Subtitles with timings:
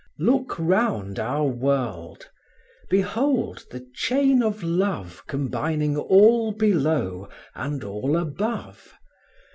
[0.17, 2.31] Look round our world;
[2.89, 8.95] behold the chain of love Combining all below and all above.